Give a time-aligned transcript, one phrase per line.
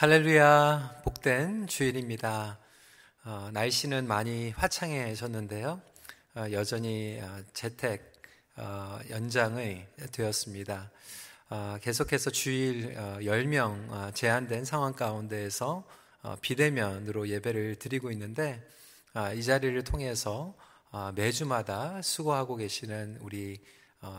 [0.00, 2.56] 할렐루야, 복된 주일입니다.
[3.24, 5.82] 어, 날씨는 많이 화창해졌는데요.
[6.36, 8.12] 어, 여전히 어, 재택
[8.54, 10.92] 어, 연장이 되었습니다.
[11.50, 15.82] 어, 계속해서 주일 10명 어, 제한된 상황 가운데에서
[16.42, 18.64] 비대면으로 예배를 드리고 있는데
[19.34, 20.54] 이 자리를 통해서
[21.16, 23.60] 매주마다 수고하고 계시는 우리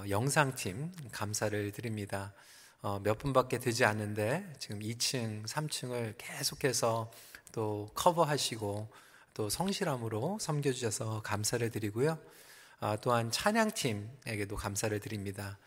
[0.09, 2.33] 영상팀 감사를 드립니다.
[2.81, 7.11] 어, 몇 분밖에 되지 않는데 지금 2층, 3층을 계속해서
[7.51, 8.87] 또 커버하시고
[9.33, 12.17] 또 성실함으로 섬겨주셔서 감사를 드리고요.
[12.79, 15.57] 아, 또한 찬양팀에게도 감사를 드립니다.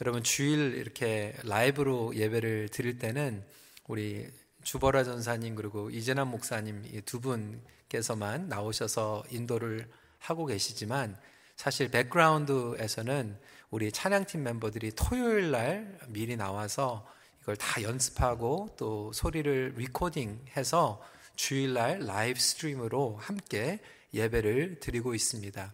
[0.00, 3.44] 여러분 주일 이렇게 라이브로 예배를 드릴 때는
[3.88, 4.28] 우리
[4.62, 11.18] 주버라 전사님 그리고 이재남 목사님 두 분께서만 나오셔서 인도를 하고 계시지만
[11.56, 13.38] 사실 백그라운드에서는
[13.70, 17.06] 우리 찬양팀 멤버들이 토요일 날 미리 나와서
[17.40, 21.00] 이걸 다 연습하고 또 소리를 recording해서
[21.36, 23.78] 주일 날 live stream으로 함께
[24.12, 25.72] 예배를 드리고 있습니다.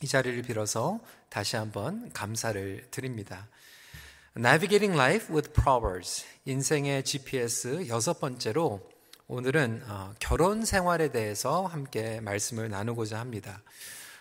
[0.00, 3.48] 이 자리를 빌어서 다시 한번 감사를 드립니다.
[4.34, 8.88] Navigating Life with Proverbs 인생의 GPS 여섯 번째로
[9.26, 13.62] 오늘은 어, 결혼 생활에 대해서 함께 말씀을 나누고자 합니다.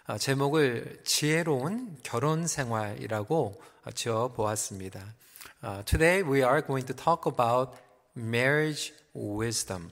[0.10, 3.62] 어, 제목을 지혜로운 결혼 생활이라고
[3.94, 5.04] 지어 보았습니다.
[5.62, 7.78] 어, today we are going to talk about
[8.16, 9.90] marriage wisdom.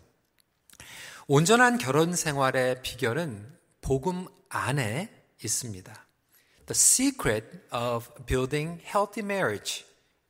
[1.28, 5.10] 온전한 결혼 생활의 비결은 복음 안에
[5.44, 5.94] 있습니다.
[6.66, 9.84] The secret of building healthy marriage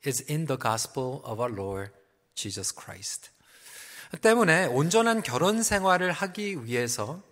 [0.04, 1.92] is in the gospel of our Lord
[2.34, 3.30] Jesus Christ.
[4.20, 7.22] 때문에 온전한 결혼 생활을 하기 위해서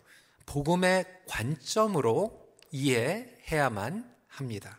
[0.46, 2.43] 복음의 관점으로
[2.75, 4.78] 이해해야만 합니다.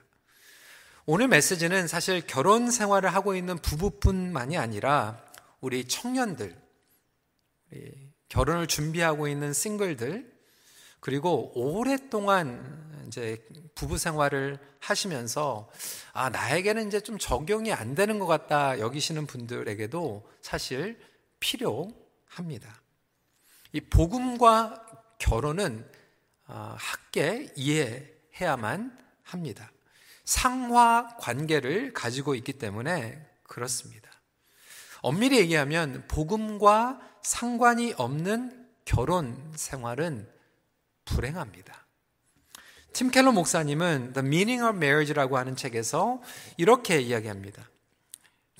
[1.05, 5.23] 오늘 메시지는 사실 결혼 생활을 하고 있는 부부뿐만이 아니라
[5.61, 6.61] 우리 청년들,
[8.27, 10.29] 결혼을 준비하고 있는 싱글들,
[10.99, 15.69] 그리고 오랫동안 이제 부부 생활을 하시면서
[16.11, 20.99] 아, 나에게는 이제 좀 적용이 안 되는 것 같다 여기시는 분들에게도 사실
[21.39, 22.81] 필요합니다.
[23.71, 24.85] 이 복음과
[25.17, 25.89] 결혼은
[26.47, 29.71] 아, 함께 이해해야만 합니다.
[30.23, 34.09] 상화 관계를 가지고 있기 때문에 그렇습니다.
[35.01, 40.27] 엄밀히 얘기하면 복음과 상관이 없는 결혼 생활은
[41.05, 41.85] 불행합니다.
[42.93, 46.21] 팀 켈러 목사님은 The Meaning of Marriage라고 하는 책에서
[46.57, 47.69] 이렇게 이야기합니다.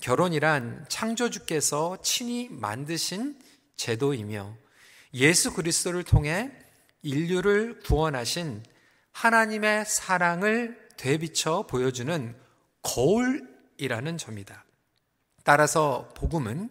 [0.00, 3.40] 결혼이란 창조주께서 친히 만드신
[3.76, 4.54] 제도이며
[5.14, 6.52] 예수 그리스도를 통해
[7.06, 8.64] 인류를 구원하신
[9.12, 12.34] 하나님의 사랑을 되비쳐 보여주는
[12.82, 14.64] 거울이라는 점이다.
[15.44, 16.68] 따라서 복음은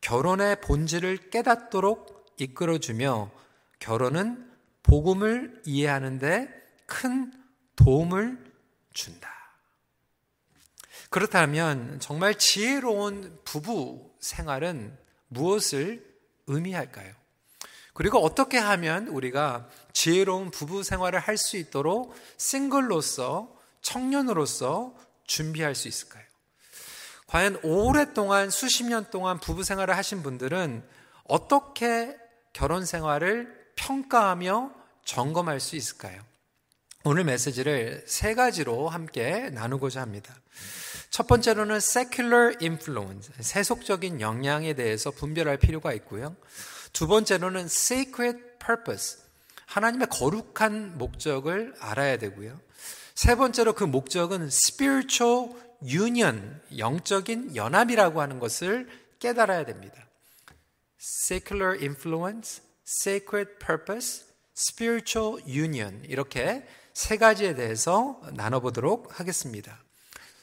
[0.00, 3.32] 결혼의 본질을 깨닫도록 이끌어주며
[3.80, 4.48] 결혼은
[4.84, 6.48] 복음을 이해하는데
[6.86, 7.32] 큰
[7.74, 8.38] 도움을
[8.92, 9.30] 준다.
[11.10, 16.06] 그렇다면 정말 지혜로운 부부 생활은 무엇을
[16.46, 17.21] 의미할까요?
[17.94, 24.94] 그리고 어떻게 하면 우리가 지혜로운 부부 생활을 할 수 있도록 싱글로서 청년으로서
[25.26, 26.24] 준비할 수 있을까요?
[27.26, 30.82] 과연 오랫동안 수십 년 동안 부부 생활을 하신 분들은
[31.24, 32.16] 어떻게
[32.52, 34.72] 결혼 생활을 평가하며
[35.04, 36.22] 점검할 수 있을까요?
[37.04, 40.34] 오늘 메시지를 세 가지로 함께 나누고자 합니다.
[41.10, 46.36] 첫 번째로는 secular influence, 세속적인 영향에 대해서 분별할 필요가 있고요.
[46.92, 49.18] 두 번째로는 sacred purpose.
[49.66, 52.60] 하나님의 거룩한 목적을 알아야 되고요.
[53.14, 55.50] 세 번째로 그 목적은 spiritual
[55.84, 58.88] union, 영적인 연합이라고 하는 것을
[59.18, 60.06] 깨달아야 됩니다.
[61.00, 64.24] secular influence, sacred purpose,
[64.56, 66.02] spiritual union.
[66.04, 69.82] 이렇게 세 가지에 대해서 나눠보도록 하겠습니다.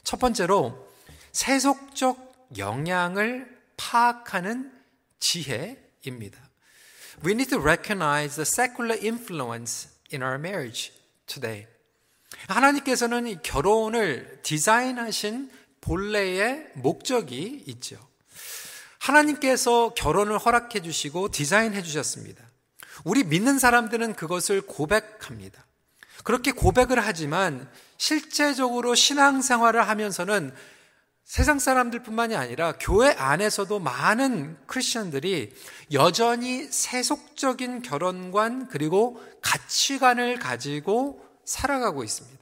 [0.04, 0.88] 첫 번째로
[1.32, 4.74] 세속적 영향을 파악하는
[5.20, 6.38] 지혜 입니다.
[7.26, 10.94] We need to recognize the secular influence in our marriage
[11.28, 11.68] today.
[12.48, 15.52] 하나님께서는 이 결혼을 디자인하신
[15.82, 17.98] 본래의 목적이 있죠.
[19.00, 22.44] 하나님께서 결혼을 허락해 주시고 디자인해 주셨습니다.
[23.04, 25.66] 우리 믿는 사람들은 그것을 고백합니다.
[26.24, 30.54] 그렇게 고백을 하지만 실제적으로 신앙생활을 하면서는
[31.30, 35.54] 세상 사람들뿐만이 아니라 교회 안에서도 많은 크리스천들이
[35.94, 42.40] 여전히 세속적인 결혼관 그리고 가치관을 가지고 살아가고 있습니다.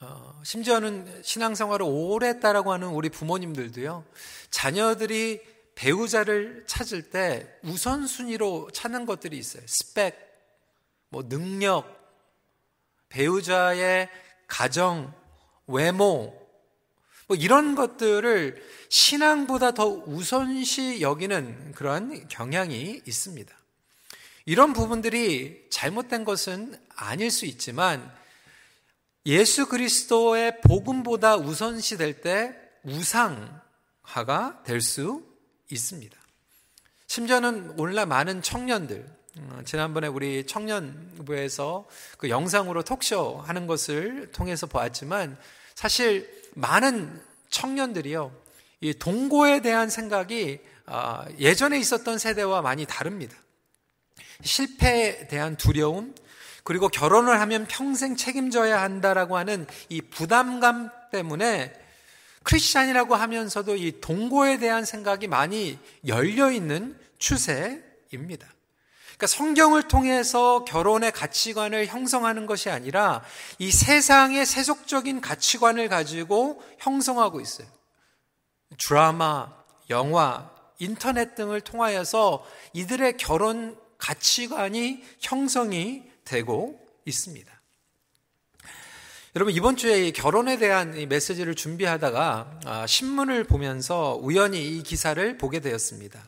[0.00, 4.04] 어, 심지어는 신앙생활을 오래 했다라고 하는 우리 부모님들도요,
[4.50, 5.40] 자녀들이
[5.76, 9.62] 배우자를 찾을 때 우선순위로 찾는 것들이 있어요.
[9.66, 10.14] 스펙,
[11.08, 11.86] 뭐 능력,
[13.08, 14.10] 배우자의
[14.46, 15.14] 가정,
[15.66, 16.47] 외모,
[17.28, 23.54] 뭐 이런 것들을 신앙보다 더 우선시 여기는 그런 경향이 있습니다.
[24.46, 28.10] 이런 부분들이 잘못된 것은 아닐 수 있지만
[29.26, 35.22] 예수 그리스도의 복음보다 우선시 될 때 우상화가 될 수
[35.70, 36.16] 있습니다.
[37.08, 41.86] 심지어는 오늘날 많은 청년들, 어, 지난번에 우리 청년부에서
[42.16, 45.36] 그 영상으로 톡쇼 하는 것을 통해서 보았지만
[45.74, 48.32] 사실 많은 청년들이요,
[48.80, 53.36] 이 동거에 대한 생각이 아, 예전에 있었던 세대와 많이 다릅니다.
[54.42, 56.14] 실패에 대한 두려움,
[56.64, 61.72] 그리고 결혼을 하면 평생 책임져야 한다라고 하는 이 부담감 때문에
[62.42, 68.46] 크리스찬이라고 하면서도 이 동거에 대한 생각이 많이 열려 있는 추세입니다.
[69.18, 73.24] 그러니까 성경을 통해서 결혼의 가치관을 형성하는 것이 아니라
[73.58, 77.66] 이 세상의 세속적인 가치관을 가지고 형성하고 있어요.
[78.78, 79.52] 드라마,
[79.90, 87.52] 영화, 인터넷 등을 통하여서 이들의 결혼 가치관이 형성이 되고 있습니다.
[89.34, 96.22] 여러분 이번 주에 결혼에 대한 메시지를 준비하다가 아, 신문을 보면서 우연히 이 기사를 보게 되었습니다.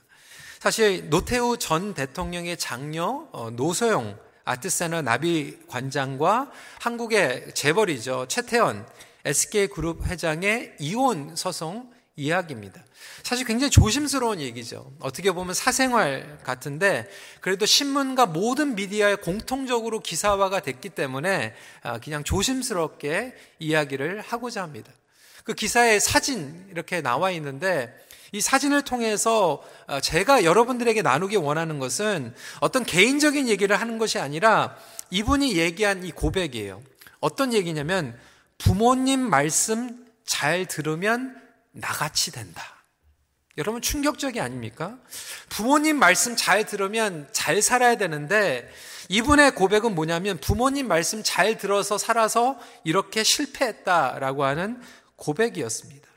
[0.60, 6.50] 사실 노태우 전 대통령의 장녀 어, 노소영 아트센터 나비 관장과
[6.82, 8.86] 한국의 재벌이죠 최태원
[9.24, 12.84] SK그룹 회장의 이혼 소송 이야기입니다.
[13.22, 14.92] 사실 굉장히 조심스러운 얘기죠.
[15.00, 17.08] 어떻게 보면 사생활 같은데
[17.40, 24.92] 그래도 신문과 모든 미디어에 공통적으로 기사화가 됐기 때문에 아, 그냥 조심스럽게 이야기를 하고자 합니다.
[25.44, 27.94] 그 기사에 사진 이렇게 나와 있는데
[28.32, 34.76] 이 사진을 통해서 아, 제가 여러분들에게 나누기 원하는 것은 어떤 개인적인 얘기를 하는 것이 아니라
[35.10, 36.82] 이분이 얘기한 이 고백이에요.
[37.20, 38.18] 어떤 얘기냐면
[38.58, 41.36] 부모님 말씀 잘 들으면
[41.72, 42.62] 나같이 된다.
[43.58, 44.96] 여러분 충격적이 아닙니까?
[45.48, 48.70] 부모님 말씀 잘 들으면 잘 살아야 되는데
[49.08, 54.80] 이분의 고백은 뭐냐면 부모님 말씀 잘 들어서 살아서 이렇게 실패했다라고 하는
[55.16, 56.08] 고백이었습니다.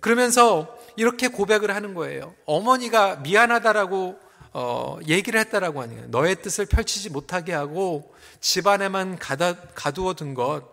[0.00, 2.34] 그러면서 이렇게 고백을 하는 거예요.
[2.46, 10.34] 어머니가 미안하다라고 어, 얘기를 했다라고 하니까 너의 뜻을 펼치지 못하게 하고 집안에만 가다, 가두어 둔
[10.34, 10.64] 것,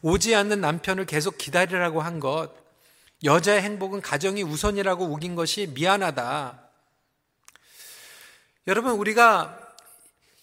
[0.00, 2.50] 오지 않는 남편을 계속 기다리라고 한 것,
[3.24, 6.62] 여자의 행복은 가정이 우선이라고 우긴 것이 미안하다.
[8.68, 9.58] 여러분, 우리가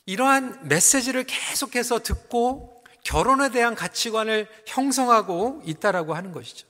[0.05, 6.67] 이러한 메시지를 계속해서 듣고 결혼에 대한 가치관을 형성하고 있다라고 하는 것이죠.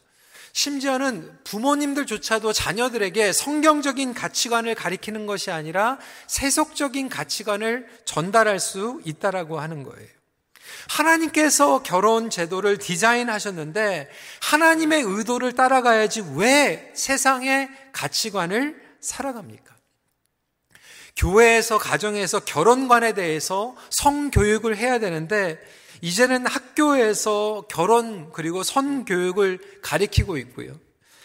[0.56, 10.08] 심지어는 부모님들조차도 자녀들에게 성경적인 가치관을 가리키는 것이 아니라 세속적인 가치관을 전달할 수 있다라고 하는 거예요.
[10.88, 14.10] 하나님께서 결혼 제도를 디자인하셨는데
[14.44, 19.76] 하나님의 의도를 따라가야지 왜 세상의 가치관을 살아갑니까?
[21.18, 25.60] 교회에서 가정에서 결혼관에 대해서 성교육을 해야 되는데
[26.06, 30.80] 이제는 학교에서 결혼 그리고 선 교육을 가리키고 있고요.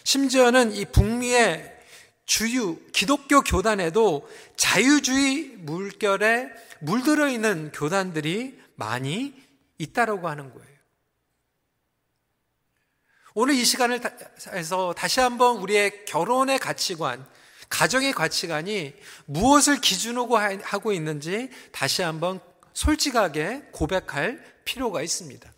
[0.04, 1.76] 심지어는 이 북미의
[2.24, 6.48] 주유 기독교 교단에도 자유주의 물결에
[6.80, 9.34] 물들어 있는 교단들이 많이
[9.76, 10.70] 있다라고 하는 거예요.
[13.34, 14.00] 오늘 이 시간을
[14.52, 17.28] 해서 다시 한번 우리의 결혼의 가치관,
[17.68, 18.94] 가정의 가치관이
[19.26, 22.40] 무엇을 기준으로 하고 있는지 다시 한번
[22.72, 25.52] 솔직하게 고백할 필요가 있습니다.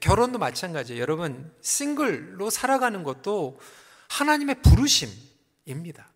[0.00, 1.00] 결혼도 마찬가지예요.
[1.00, 3.60] 여러분, 싱글로 살아가는 것도
[4.08, 6.10] 하나님의 부르심입니다.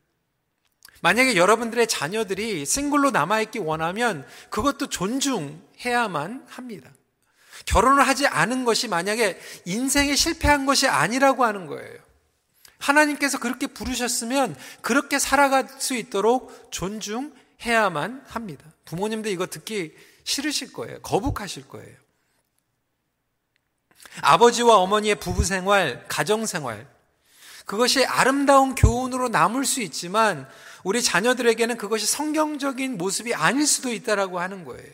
[1.03, 6.91] 만약에 여러분들의 자녀들이 싱글로 남아있기 원하면 그것도 존중해야만 합니다.
[7.67, 11.99] 결혼을 하지 않은 것이 만약에 인생에 실패한 것이 아니라고 하는 거예요.
[12.79, 18.65] 하나님께서 그렇게 부르셨으면 그렇게 살아갈 수 있도록 존중해야만 합니다.
[18.91, 19.95] 부모님들 이거 듣기
[20.25, 21.01] 싫으실 거예요.
[21.03, 21.97] 거북하실 거예요.
[24.21, 26.89] 아버지와 어머니의 부부 생활, 가정 생활,
[27.67, 30.49] 그것이 아름다운 교훈으로 남을 수 있지만
[30.83, 34.93] 우리 자녀들에게는 그것이 성경적인 모습이 아닐 수도 있다라고 하는 거예요.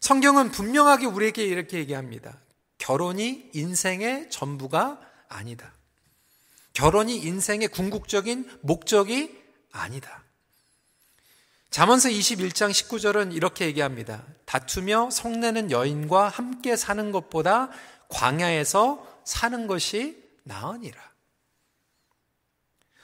[0.00, 2.38] 성경은 분명하게 우리에게 이렇게 얘기합니다.
[2.78, 5.74] 결혼이 인생의 전부가 아니다.
[6.72, 9.36] 결혼이 인생의 궁극적인 목적이
[9.70, 10.24] 아니다.
[11.70, 14.22] 잠언서 21장 19절은 이렇게 얘기합니다.
[14.46, 17.68] 다투며 성내는 여인과 함께 사는 것보다
[18.08, 20.98] 광야에서 사는 것이 나으니라.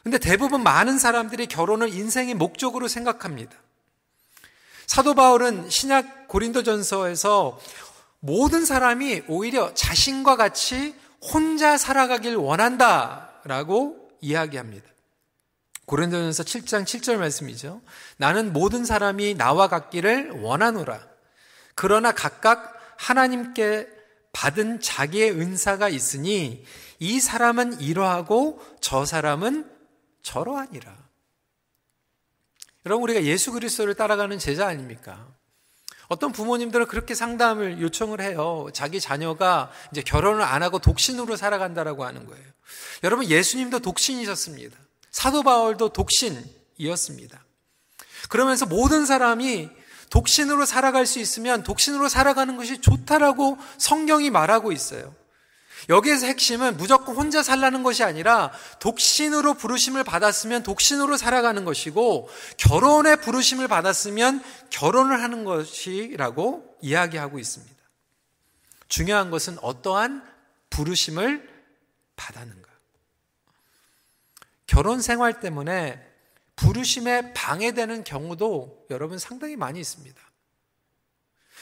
[0.02, 3.56] 근데 대부분 많은 사람들이 결혼을 인생의 목적으로 생각합니다.
[4.86, 7.58] 사도 바울은 신약 고린도전서에서
[8.20, 14.93] 모든 사람이 오히려 자신과 같이 혼자 살아가길 원한다라고 이야기합니다.
[15.86, 17.82] 고린도전서 7장 7절 말씀이죠.
[18.16, 21.06] 나는 모든 사람이 나와 같기를 원하노라.
[21.74, 23.88] 그러나 각각 하나님께
[24.32, 26.64] 받은 자기의 은사가 있으니
[26.98, 29.70] 이 사람은 이러하고 저 사람은
[30.22, 31.04] 저러하니라.
[32.86, 35.28] 여러분 우리가 예수 그리스도를 따라가는 제자 아닙니까?
[36.08, 38.68] 어떤 부모님들은 그렇게 상담을 요청을 해요.
[38.72, 42.44] 자기 자녀가 이제 결혼을 안 하고 독신으로 살아간다라고 하는 거예요.
[43.04, 44.76] 여러분 예수님도 독신이셨습니다.
[45.14, 47.44] 사도 바울도 독신이었습니다.
[48.28, 49.70] 그러면서 모든 사람이
[50.10, 55.14] 독신으로 살아갈 수 있으면 독신으로 살아가는 것이 좋다라고 성경이 말하고 있어요.
[55.88, 63.68] 여기에서 핵심은 무조건 혼자 살라는 것이 아니라 독신으로 부르심을 받았으면 독신으로 살아가는 것이고 결혼에 부르심을
[63.68, 67.74] 받았으면 결혼을 하는 것이라고 이야기하고 있습니다.
[68.88, 70.24] 중요한 것은 어떠한
[70.70, 71.48] 부르심을
[72.16, 72.63] 받았는가.
[74.74, 76.04] 결혼 생활 때문에
[76.56, 80.20] 부르심에 방해되는 경우도 여러분 상당히 많이 있습니다.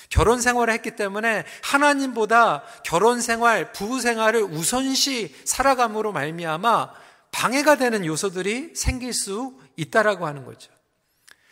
[0.08, 6.94] 결혼 생활을 했기 때문에 하나님보다 결혼 생활, 부부 생활을 우선시 살아감으로 말미암아
[7.32, 10.72] 방해가 되는 요소들이 생길 수 있다라고 하는 거죠.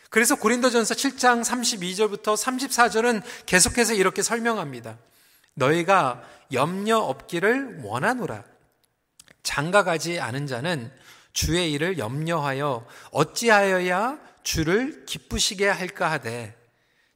[0.09, 4.97] 그래서 고린도전서 7장 32절부터 34절은 계속해서 이렇게 설명합니다.
[5.53, 8.45] 너희가 염려 없기를 원하노라.
[9.43, 10.91] 장가가지 않은 자는
[11.33, 16.55] 주의 일을 염려하여 어찌하여야 주를 기쁘시게 할까 하되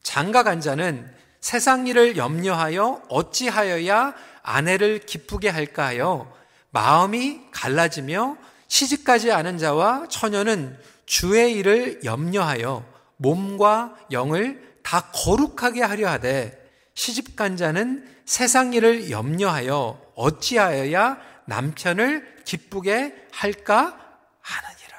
[0.04, 6.32] 장가간 자는 세상 일을 염려하여 어찌하여야 아내를 기쁘게 할까 하여
[6.72, 12.86] 마음이 갈라지며 시집가지 않은 자와 처녀는 주의 일을 염려하여
[13.18, 16.62] 몸과 영을 다 거룩하게 하려 하되
[16.94, 24.00] 시집간 자는 세상 일을 염려하여 어찌하여야 남편을 기쁘게 할까
[24.42, 24.98] 하느니라.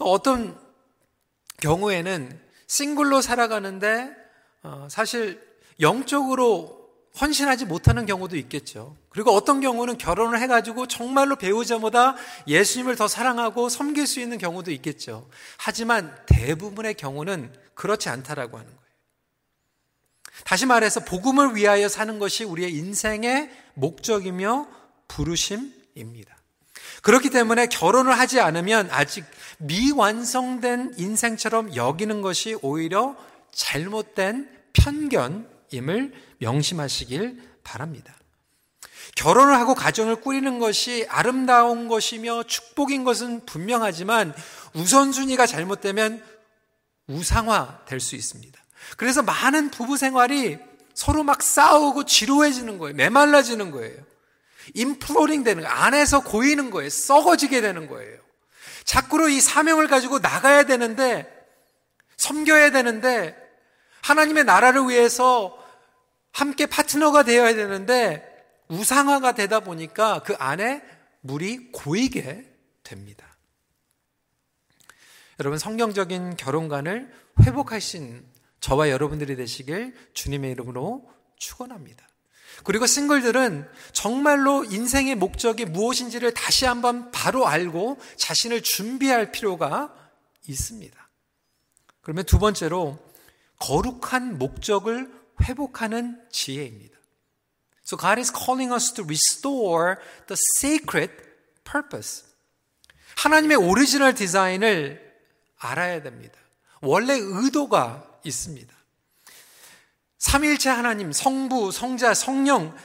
[0.00, 0.58] 그러니까 어떤
[1.60, 4.10] 경우에는 싱글로 살아가는데
[4.62, 5.40] 어, 사실
[5.78, 6.80] 영적으로
[7.20, 8.96] 헌신하지 못하는 경우도 있겠죠.
[9.10, 12.16] 그리고 어떤 경우는 결혼을 해가지고 정말로 배우자보다
[12.46, 15.28] 예수님을 더 사랑하고 섬길 수 있는 경우도 있겠죠.
[15.58, 18.90] 하지만 대부분의 경우는 그렇지 않다라고 하는 거예요.
[20.44, 24.68] 다시 말해서 복음을 위하여 사는 것이 우리의 인생의 목적이며
[25.08, 26.39] 부르심입니다.
[27.02, 29.24] 그렇기 때문에 결혼을 하지 않으면 아직
[29.58, 33.16] 미완성된 인생처럼 여기는 것이 오히려
[33.52, 38.14] 잘못된 편견임을 명심하시길 바랍니다.
[39.16, 44.34] 결혼을 하고 가정을 꾸리는 것이 아름다운 것이며 축복인 것은 분명하지만
[44.74, 46.22] 우선순위가 잘못되면
[47.08, 48.58] 우상화 될 수 있습니다.
[48.96, 50.58] 그래서 많은 부부 생활이
[50.94, 52.94] 서로 막 싸우고 지루해지는 거예요.
[52.94, 53.96] 메말라지는 거예요.
[54.74, 55.74] 인플로링 되는 거예요.
[55.74, 56.90] 안에서 고이는 거예요.
[56.90, 58.18] 썩어지게 되는 거예요.
[58.84, 61.30] 자꾸로 이 사명을 가지고 나가야 되는데,
[62.16, 63.36] 섬겨야 되는데,
[64.02, 65.56] 하나님의 나라를 위해서
[66.32, 68.26] 함께 파트너가 되어야 되는데,
[68.68, 70.82] 우상화가 되다 보니까 그 안에
[71.20, 72.50] 물이 고이게
[72.82, 73.26] 됩니다.
[75.38, 77.12] 여러분, 성경적인 결혼관을
[77.42, 78.24] 회복하신
[78.60, 82.09] 저와 여러분들이 되시길 주님의 이름으로 축원합니다.
[82.64, 89.94] 그리고 싱글들은 정말로 인생의 목적이 무엇인지를 다시 한번 바로 알고 자신을 준비할 필요가
[90.46, 91.10] 있습니다.
[92.02, 92.98] 그러면 두 번째로
[93.58, 95.10] 거룩한 목적을
[95.42, 96.98] 회복하는 지혜입니다.
[97.86, 101.12] So God is calling us to restore the sacred
[101.64, 102.24] purpose.
[103.16, 105.10] 하나님의 오리지널 디자인을
[105.58, 106.38] 알아야 됩니다.
[106.80, 108.74] 원래 의도가 있습니다.
[110.20, 112.76] 삼일체 하나님, 성부, 성자, 성령,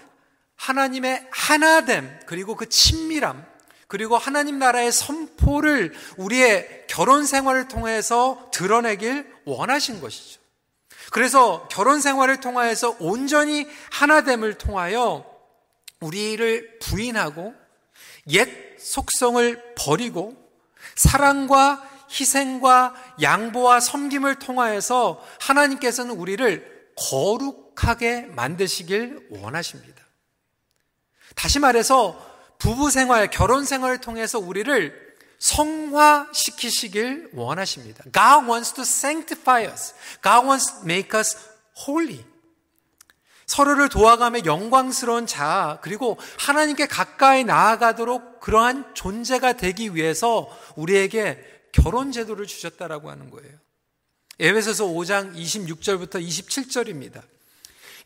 [0.55, 3.45] 하나님의 하나됨, 그리고 그 친밀함,
[3.87, 10.39] 그리고 하나님 나라의 선포를 우리의 결혼 생활을 통해서 드러내길 원하신 것이죠.
[11.11, 15.25] 그래서 결혼 생활을 통하여서 온전히 하나됨을 통하여
[15.99, 17.53] 우리를 부인하고
[18.29, 20.35] 옛 속성을 버리고
[20.95, 30.03] 사랑과 희생과 양보와 섬김을 통하여서 하나님께서는 우리를 거룩하게 만드시길 원하십니다.
[31.35, 35.05] 다시 말해서 부부 생활, 결혼 생활을 통해서 우리를
[35.39, 38.03] 성화시키시길 원하십니다.
[38.05, 39.93] God wants to sanctify us.
[40.23, 41.37] God wants to make us
[41.85, 42.23] holy.
[43.45, 52.47] 서로를 도와가며 영광스러운 자, 그리고 하나님께 가까이 나아가도록 그러한 존재가 되기 위해서 우리에게 결혼 제도를
[52.47, 53.64] 주셨다라고 하는 거예요.
[54.39, 57.21] 에베소서 5장 26절부터 27절입니다.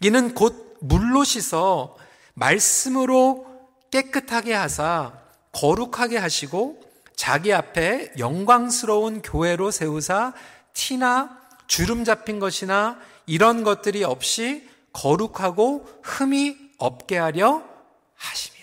[0.02, 1.98] 이는 곧 물로 씻어
[2.36, 3.48] 말씀으로
[3.92, 5.14] 깨끗하게 하사
[5.52, 6.82] 거룩하게 하시고
[7.16, 10.34] 자기 앞에 영광스러운 교회로 세우사
[10.74, 17.64] 티나 주름 잡힌 것이나 이런 것들이 없이 거룩하고 흠이 없게 하려
[18.16, 18.59] 하심이라.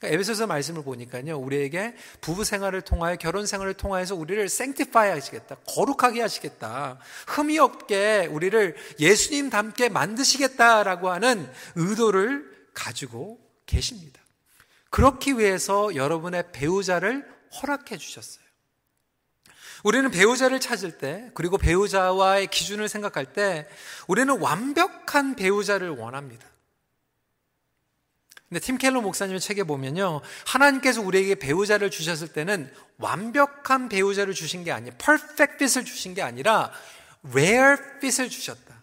[0.00, 6.22] 그러니까 에베소서 말씀을 보니까요, 우리에게 부부 생활을 통하여 결혼 생활을 통하여서 우리를 생티파이 하시겠다, 거룩하게
[6.22, 14.20] 하시겠다, 흠이 없게 우리를 예수님 닮게 만드시겠다라고 하는 의도를 가지고 계십니다.
[14.88, 17.28] 그렇기 위해서 여러분의 배우자를
[17.62, 18.44] 허락해 주셨어요.
[19.84, 23.68] 우리는 배우자를 찾을 때, 그리고 배우자와의 기준을 생각할 때,
[24.08, 26.49] 우리는 완벽한 배우자를 원합니다.
[28.50, 30.22] 근데 팀 켈러 목사님의 책에 보면요.
[30.44, 34.92] 하나님께서 우리에게 배우자를 주셨을 때는 완벽한 배우자를 주신 게 아니에요.
[34.98, 36.72] perfect fit을 주신 게 아니라
[37.28, 38.82] rare fit을 주셨다.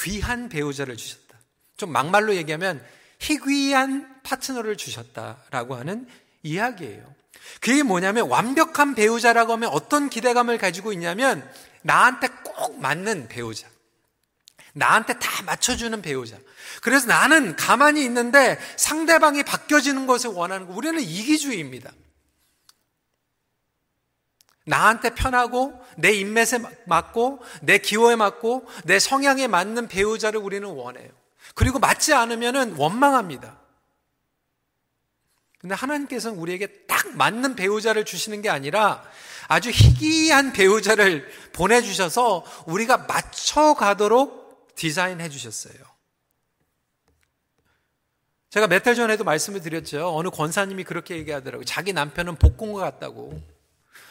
[0.00, 1.36] 귀한 배우자를 주셨다.
[1.76, 2.80] 좀 막말로 얘기하면
[3.18, 6.06] 희귀한 파트너를 주셨다라고 하는
[6.44, 7.12] 이야기예요.
[7.60, 11.48] 그게 뭐냐면 완벽한 배우자라고 하면 어떤 기대감을 가지고 있냐면
[11.82, 13.66] 나한테 꼭 맞는 배우자.
[14.74, 16.36] 나한테 다 맞춰주는 배우자.
[16.82, 20.74] 그래서 나는 가만히 있는데 상대방이 바뀌어지는 것을 원하는 거.
[20.74, 21.92] 우리는 이기주의입니다.
[24.66, 31.10] 나한테 편하고 내 인맥에 맞고 내 기호에 맞고 내 성향에 맞는 배우자를 우리는 원해요.
[31.54, 33.58] 그리고 맞지 않으면 원망합니다.
[35.60, 39.04] 근데 하나님께서는 우리에게 딱 맞는 배우자를 주시는 게 아니라
[39.46, 44.43] 아주 희귀한 배우자를 보내주셔서 우리가 맞춰가도록
[44.74, 45.74] 디자인해 주셨어요.
[48.50, 50.16] 제가 몇 달 전에도 말씀을 드렸죠.
[50.16, 51.64] 어느 권사님이 그렇게 얘기하더라고요.
[51.64, 53.42] 자기 남편은 복공과 같다고.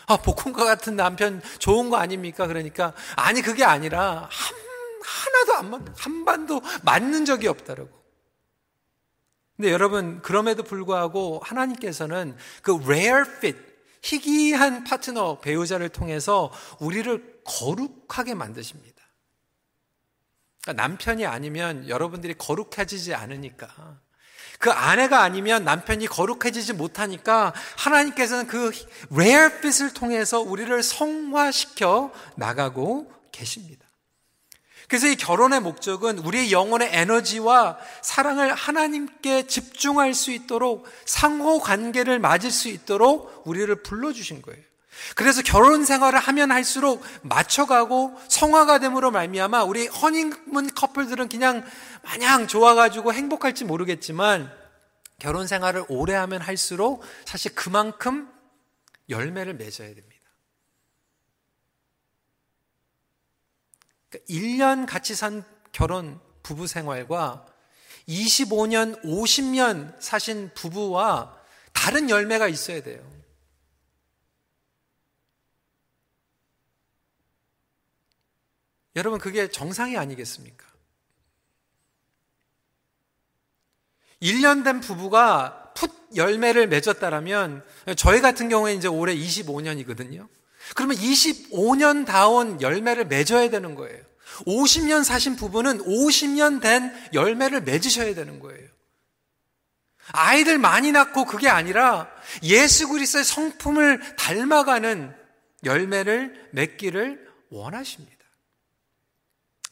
[0.08, 2.46] 아, 복공과 같은 남편 좋은 거 아닙니까?
[2.48, 4.58] 그러니까, 아니, 그게 아니라, 한,
[5.02, 7.90] 하나도 안 맞, 한 반도 맞는 적이 없다라고.
[9.56, 13.58] 근데 여러분, 그럼에도 불구하고 하나님께서는 그 rare fit,
[14.02, 19.03] 희귀한 파트너, 배우자를 통해서 우리를 거룩하게 만드십니다.
[20.64, 23.68] 그러니까 남편이 아니면 여러분들이 거룩해지지 않으니까.
[24.60, 28.72] 그 아내가 아니면 남편이 거룩해지지 못하니까 하나님께서는 그
[29.12, 33.84] rare fit을 통해서 우리를 성화시켜 나가고 계십니다.
[34.88, 42.52] 그래서 이 결혼의 목적은 우리의 영혼의 에너지와 사랑을 하나님께 집중할 수 있도록 상호 관계를 맞을
[42.52, 44.64] 수 있도록 우리를 불러주신 거예요.
[45.16, 51.66] 그래서 결혼 생활을 하면 할수록 맞춰가고 성화가 됨으로 말미암아 우리 허니문 커플들은 그냥
[52.04, 54.52] 마냥 좋아가지고 행복할지 모르겠지만
[55.20, 58.32] 결혼 생활을 오래 하면 할수록 사실 그만큼
[59.10, 60.14] 열매를 맺어야 됩니다.
[64.30, 67.46] 1년 그러니까 같이 산 결혼 부부 생활과
[68.08, 71.38] 25년, 50년 사신 부부와
[71.72, 73.13] 다른 열매가 있어야 돼요.
[78.96, 80.66] 여러분, 그게 정상이 아니겠습니까?
[84.22, 87.64] 1년 된 부부가 풋 열매를 맺었다라면,
[87.98, 90.28] 저희 같은 경우에 이제 올해 25년이거든요.
[90.76, 94.04] 그러면 25년 다운 열매를 맺어야 되는 거예요.
[94.46, 98.68] 50년 사신 부부는 50년 된 열매를 맺으셔야 되는 거예요.
[100.12, 102.10] 아이들 많이 낳고 그게 아니라
[102.44, 105.16] 예수 그리스도의 성품을 닮아가는
[105.64, 108.23] 열매를 맺기를 원하십니다.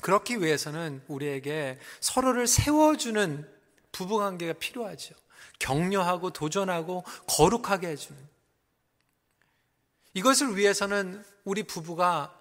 [0.01, 3.49] 그렇기 위해서는 우리에게 서로를 세워주는
[3.91, 5.15] 부부관계가 필요하죠.
[5.59, 8.19] 격려하고 도전하고 거룩하게 해주는.
[10.13, 12.37] 이것을 위해서는 우리 부부가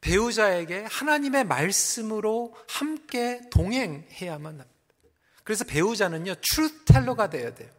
[0.00, 4.70] 배우자에게 하나님의 말씀으로 함께 동행해야만 합니다.
[5.44, 7.70] 그래서 배우자는요, truth teller가 되어야 돼요.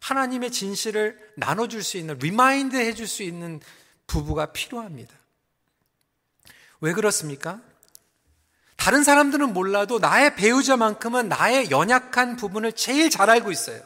[0.00, 3.60] 하나님의 진실을 나눠줄 수 있는, remind 해줄 수 있는
[4.06, 5.19] 부부가 필요합니다.
[6.80, 7.60] 왜 그렇습니까?
[8.76, 13.80] 다른 사람들은 몰라도 나의 배우자만큼은 나의 연약한 부분을 제일 잘 알고 있어요.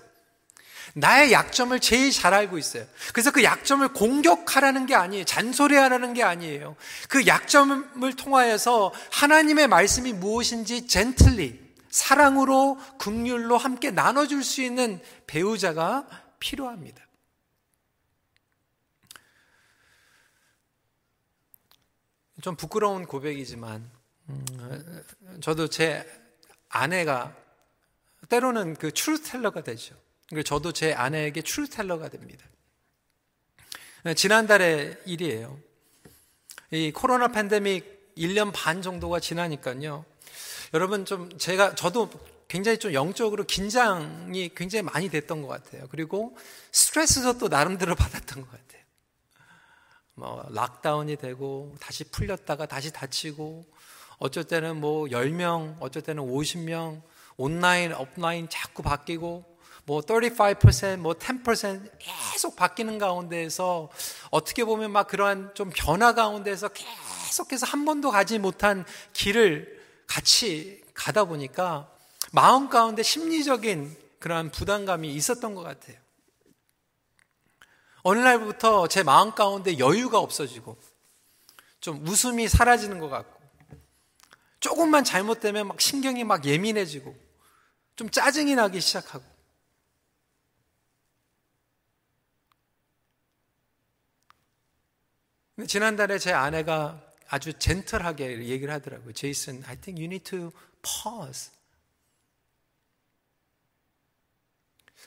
[0.95, 2.85] 나의 약점을 제일 잘 알고 있어요.
[3.13, 5.25] 그래서 그 약점을 공격하라는 게 아니에요.
[5.25, 6.77] 잔소리하라는 게 아니에요.
[7.09, 16.07] 그 약점을 통하여서 하나님의 말씀이 무엇인지 젠틀리, 사랑으로, 극률로 함께 나눠줄 수 있는 배우자가
[16.39, 17.04] 필요합니다.
[22.45, 23.91] 좀 부끄러운 고백이지만
[24.29, 25.03] 음,
[25.41, 26.07] 저도 제
[26.69, 27.35] 아내가
[28.29, 29.97] 때로는 그 truth teller가 되죠.
[30.45, 32.45] 저도 제 아내에게 truth teller가 됩니다.
[34.15, 35.59] 지난달의 일이에요.
[36.71, 40.05] 이 코로나 팬데믹 1년 반 정도가 지나니까요.
[40.75, 42.11] 여러분 좀 제가 저도
[42.47, 45.87] 굉장히 좀 영적으로 긴장이 굉장히 많이 됐던 것 같아요.
[45.91, 46.37] 그리고
[46.73, 48.84] 스트레스도 또 나름대로 받았던 것 같아요.
[50.15, 53.65] 뭐 lockdown이 되고 다시 풀렸다가 다시 닫히고
[54.19, 57.03] 어쩔 때는 뭐 10명, 어쩔 때는 50명,
[57.37, 59.45] 온라인, 업라인 자꾸 바뀌고
[59.87, 63.91] 뭐 35%, 뭐 10% 계속 바뀌는 가운데에서
[64.31, 71.25] 어떻게 보면 막 그러한 좀 변화 가운데서 계속해서 한 번도 가지 못한 길을 같이 가다
[71.25, 71.91] 보니까
[72.33, 76.04] 마음 가운데 심리적인 그러한 부담감이 있었던 것 같아요.
[78.05, 80.77] 어느 날부터 제 마음 가운데 여유가 없어지고
[81.81, 83.43] 좀 웃음이 사라지는 것 같고
[84.61, 87.17] 조금만 잘못되면 막 신경이 막 예민해지고
[87.97, 89.25] 좀 짜증이 나기 시작하고
[95.67, 99.13] 지난달에 제 아내가 아주 젠틀하게 얘기를 하더라고요.
[99.15, 101.53] 제이슨, I think you need to pause.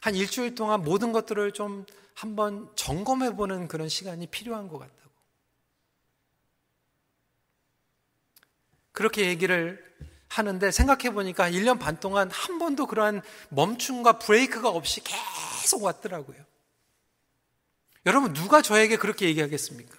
[0.02, 1.86] 한 일주일 동안 모든 것들을 좀
[2.18, 5.12] 한번 점검해 보는 그런 시간이 필요한 것 같다고.
[8.92, 9.86] 그렇게 얘기를
[10.28, 16.44] 하는데 생각해 보니까 1년 반 동안 한 번도 그러한 멈춤과 브레이크가 없이 계속 왔더라고요.
[18.08, 19.96] 여러분, 누가 저에게 그렇게 얘기하겠습니까?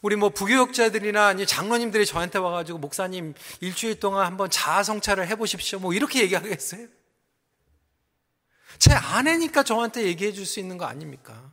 [0.00, 5.78] 우리 뭐 부교육자들이나 아니 장로님들이 저한테 와가지고 목사님 일주일 동안 한번 자아 성찰을 해보십시오.
[5.78, 6.88] 뭐 이렇게 얘기하겠어요?
[8.78, 11.52] 제 아내니까 저한테 얘기해 줄 수 있는 거 아닙니까?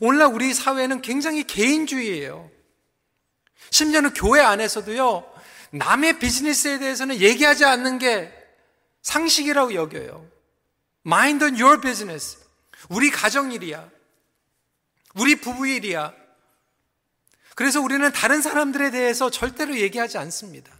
[0.00, 2.50] 오늘날 우리 사회는 굉장히 개인주의예요.
[3.70, 5.32] 심지어는 교회 안에서도요,
[5.72, 8.32] 남의 비즈니스에 대해서는 얘기하지 않는 게
[9.02, 10.28] 상식이라고 여겨요.
[11.06, 12.38] Mind on your business.
[12.88, 13.88] 우리 가정 일이야.
[15.14, 16.14] 우리 부부 일이야.
[17.54, 20.72] 그래서 우리는 다른 사람들에 대해서 절대로 얘기하지 않습니다.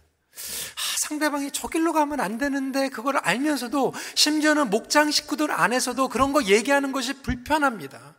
[1.11, 6.43] 아, 상대방이 저 길로 가면 안 되는데 그걸 알면서도 심지어는 목장 식구들 안에서도 그런 거
[6.43, 8.15] 얘기하는 것이 불편합니다.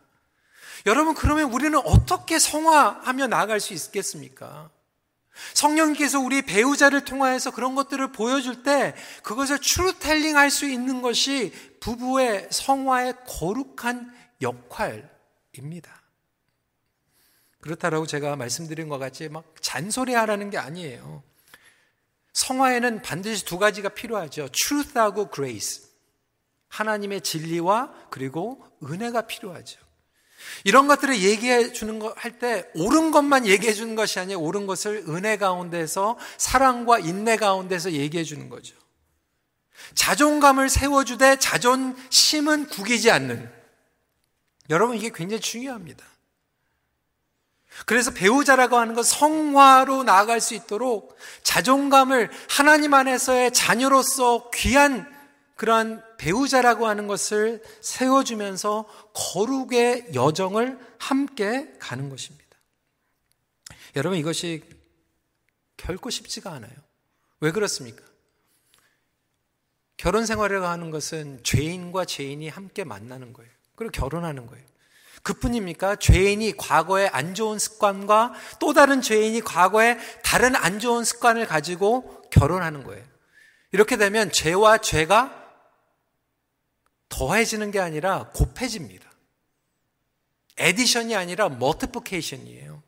[0.85, 4.69] 여러분 그러면 우리는 어떻게 성화하며 나아갈 수 있겠습니까?
[5.55, 12.49] 성령께서 우리 배우자를 통하여서 그런 것들을 보여줄 때 그것을 추루텔링 할 수 있는 것이 부부의
[12.51, 16.03] 성화의 거룩한 역할입니다.
[17.61, 21.23] 그렇다라고 제가 말씀드린 것 같이 막 잔소리 하라는 게 아니에요.
[22.33, 24.49] 성화에는 반드시 두 가지가 필요하죠.
[24.51, 25.83] truth하고 grace.
[26.69, 29.79] 하나님의 진리와 그리고 은혜가 필요하죠.
[30.65, 35.05] 이런 것들을 얘기해 주는 거 할 때 옳은 것만 얘기해 주는 것이 아니라 옳은 것을
[35.07, 38.75] 은혜 가운데서 사랑과 인내 가운데서 얘기해 주는 거죠.
[39.95, 43.49] 자존감을 세워주되 자존심은 구기지 않는.
[44.69, 46.03] 여러분 이게 굉장히 중요합니다.
[47.85, 55.11] 그래서 배우자라고 하는 것 성화로 나아갈 수 있도록 자존감을 하나님 안에서의 자녀로서 귀한
[55.55, 62.43] 그러한 배우자라고 하는 것을 세워주면서 거룩의 여정을 함께 가는 것입니다.
[63.95, 64.63] 여러분 이것이
[65.77, 66.73] 결코 쉽지가 않아요.
[67.39, 68.03] 왜 그렇습니까?
[69.97, 73.51] 결혼 생활을 하는 것은 죄인과 죄인이 함께 만나는 거예요.
[73.75, 74.65] 그리고 결혼하는 거예요.
[75.23, 75.95] 그뿐입니까?
[75.95, 82.83] 죄인이 과거의 안 좋은 습관과 또 다른 죄인이 과거에 다른 안 좋은 습관을 가지고 결혼하는
[82.83, 83.03] 거예요.
[83.71, 85.43] 이렇게 되면 죄와 죄가
[87.09, 89.09] 더해지는 게 아니라 곱해집니다.
[90.57, 92.83] addition이 아니라 multiplication이에요.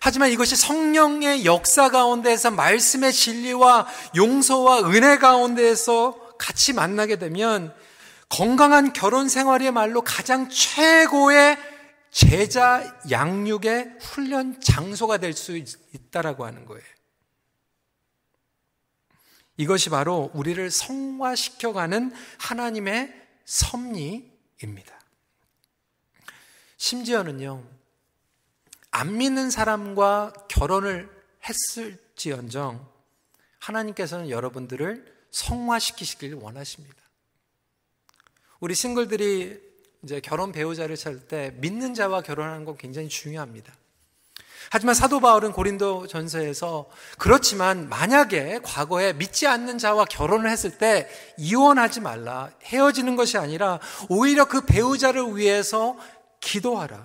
[0.00, 7.74] 하지만 이것이 성령의 역사 가운데에서 말씀의 진리와 용서와 은혜 가운데에서 같이 만나게 되면
[8.36, 11.56] 건강한 결혼 생활이야말로 가장 최고의
[12.10, 16.84] 제자 양육의 훈련 장소가 될 수 있다라고 하는 거예요.
[19.56, 24.98] 이것이 바로 우리를 성화시켜가는 하나님의 섭리입니다.
[26.76, 27.64] 심지어는요,
[28.90, 31.08] 안 믿는 사람과 결혼을
[31.44, 32.84] 했을지언정
[33.60, 37.03] 하나님께서는 여러분들을 성화시키시길 원하십니다.
[38.64, 39.60] 우리 싱글들이
[40.04, 43.70] 이제 결혼 배우자를 찾을 때 믿는 자와 결혼하는 건 굉장히 중요합니다.
[44.70, 52.00] 하지만 사도 바울은 고린도 전서에서 그렇지만 만약에 과거에 믿지 않는 자와 결혼을 했을 때 이혼하지
[52.00, 52.52] 말라.
[52.62, 55.98] 헤어지는 것이 아니라 오히려 그 배우자를 위해서
[56.40, 57.04] 기도하라.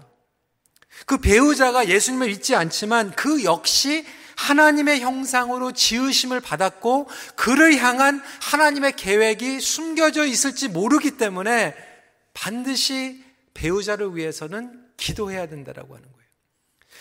[1.05, 4.05] 그 배우자가 예수님을 믿지 않지만 그 역시
[4.39, 11.75] 하나님의 형상으로 지으심을 받았고 그를 향한 하나님의 계획이 숨겨져 있을지 모르기 때문에
[12.33, 13.23] 반드시
[13.53, 16.29] 배우자를 위해서는 기도해야 된다라고 하는 거예요.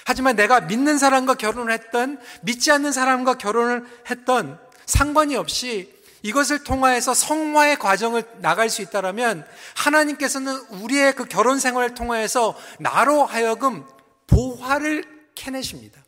[0.05, 7.15] 하지만 내가 믿는 사람과 결혼을 했던 믿지 않는 사람과 결혼을 했던 상관이 없이 이것을 통하여서
[7.15, 9.47] 성화의 과정을 나갈 수 있다라면
[9.77, 13.85] 하나님께서는 우리의 그 결혼 생활을 통하여서 나로 하여금
[14.27, 15.05] 보화를
[15.37, 16.03] 캐내십니다.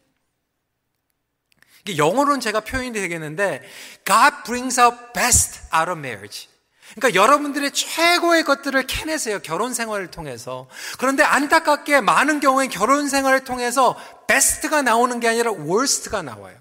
[1.96, 3.62] 영어로는 제가 표현이 되겠는데
[4.04, 6.48] God brings out best out of marriage.
[6.94, 9.38] 그러니까 여러분들의 최고의 것들을 캐내세요.
[9.40, 10.68] 결혼 생활을 통해서.
[10.98, 16.58] 그런데 안타깝게 많은 경우에 결혼 생활을 통해서 베스트가 나오는 게 아니라 월스트가 나와요.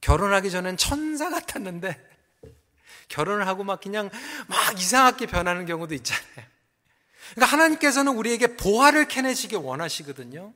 [0.00, 1.98] 결혼하기 전엔 천사 같았는데
[3.08, 4.10] 결혼을 하고 막 그냥
[4.46, 6.46] 막 이상하게 변하는 경우도 있잖아요.
[7.34, 10.52] 그러니까 하나님께서는 우리에게 보화를 캐내시길 원하시거든요.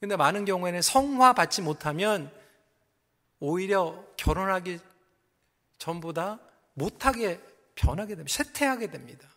[0.00, 2.30] 근데 많은 경우에는 성화 받지 못하면
[3.44, 4.80] 오히려 결혼하기
[5.76, 6.40] 전보다
[6.72, 7.40] 못하게
[7.74, 8.34] 변하게 됩니다.
[8.34, 9.28] 쇠퇴하게 됩니다.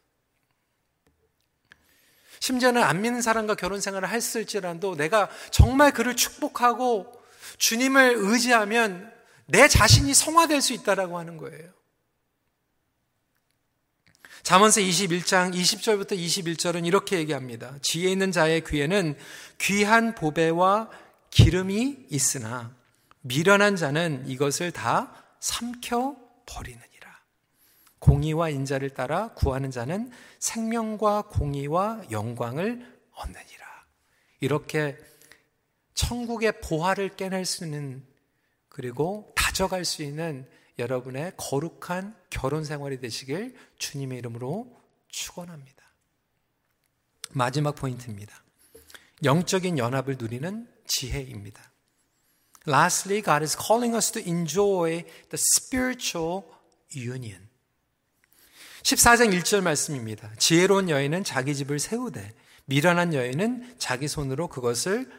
[2.39, 7.11] 심지어는 안 믿는 사람과 결혼 생활을 했을지라도 내가 정말 그를 축복하고
[7.57, 9.11] 주님을 의지하면
[9.45, 11.73] 내 자신이 성화될 수 있다라고 하는 거예요.
[14.43, 17.75] 잠언서 21장 20절부터 21절은 이렇게 얘기합니다.
[17.81, 19.17] 지혜 있는 자의 귀에는
[19.59, 20.89] 귀한 보배와
[21.31, 22.73] 기름이 있으나
[23.27, 26.87] 미련한 자는 이것을 다 삼켜 버리느니라.
[27.99, 33.85] 공의와 인자를 따라 구하는 자는 생명과 공의와 영광을 얻느니라.
[34.39, 34.97] 이렇게
[35.93, 38.05] 천국의 보화를 깨낼 수 있는
[38.69, 45.83] 그리고 다져갈 수 있는 여러분의 거룩한 결혼 생활이 되시길 주님의 이름으로 축원합니다.
[47.31, 48.43] 마지막 포인트입니다.
[49.23, 51.66] 영적인 연합을 누리는 지혜입니다.
[52.67, 56.43] Lastly, God is calling us to enjoy the spiritual
[56.93, 57.47] union.
[58.83, 60.31] 14장 1절 말씀입니다.
[60.37, 62.33] 지혜로운 여인은 자기 집을 세우되
[62.65, 65.09] 미련한 여인은 자기 손으로 그것을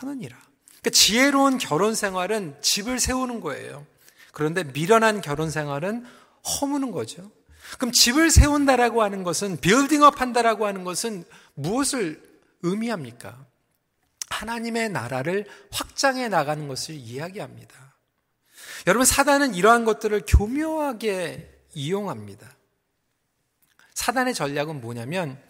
[0.00, 0.36] 허느니라.
[0.80, 3.86] 그러니까 지혜로운 결혼 생활은 집을 세우는 거예요.
[4.32, 6.04] 그런데 미련한 결혼 생활은
[6.44, 7.30] 허무는 거죠.
[7.78, 12.22] 그럼 집을 세운다라고 하는 것은 빌딩업 한다라고 하는 것은 무엇을
[12.62, 13.47] 의미합니까?
[14.38, 17.74] 하나님의 나라를 확장해 나가는 것을 이야기합니다.
[18.86, 22.56] 여러분, 사단은 이러한 것들을 교묘하게 이용합니다.
[23.94, 25.40] 사단의 전략은 뭐냐면,